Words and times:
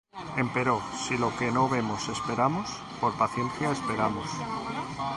Empero 0.43 0.81
si 1.03 1.15
lo 1.15 1.29
que 1.37 1.51
no 1.51 1.69
vemos 1.69 2.09
esperamos, 2.09 2.67
por 2.99 3.13
paciencia 3.19 3.69
esperamos. 3.71 4.27